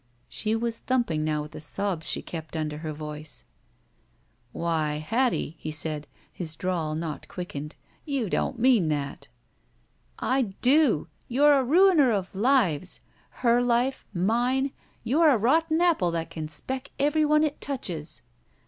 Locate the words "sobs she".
1.61-2.23